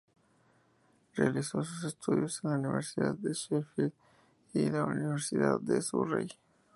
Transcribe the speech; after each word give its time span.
Realizó 1.13 1.63
sus 1.63 1.83
estudios 1.83 2.41
en 2.43 2.49
la 2.49 2.57
Universidad 2.57 3.13
de 3.13 3.33
Sheffield 3.33 3.93
y 4.55 4.67
la 4.71 4.85
Universidad 4.85 5.59
de 5.61 5.79
Surrey. 5.83 6.27